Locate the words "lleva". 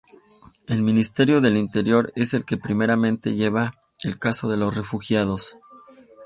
3.35-3.71